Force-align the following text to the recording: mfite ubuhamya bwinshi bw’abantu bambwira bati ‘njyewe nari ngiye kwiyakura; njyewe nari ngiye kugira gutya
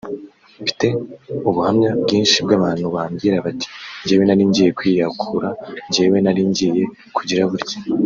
mfite 0.61 0.87
ubuhamya 1.47 1.89
bwinshi 2.01 2.37
bw’abantu 2.45 2.85
bambwira 2.95 3.37
bati 3.45 3.67
‘njyewe 4.01 4.23
nari 4.25 4.43
ngiye 4.49 4.69
kwiyakura; 4.77 5.49
njyewe 5.87 6.17
nari 6.21 6.41
ngiye 6.49 6.83
kugira 7.17 7.43
gutya 7.51 7.77